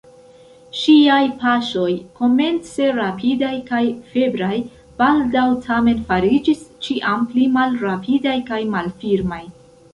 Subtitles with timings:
[0.83, 1.89] Ŝiaj paŝoj,
[2.21, 3.83] komence rapidaj kaj
[4.15, 4.57] febraj,
[5.03, 9.43] baldaŭ tamen fariĝis ĉiam pli malrapidaj kaj malfirmaj.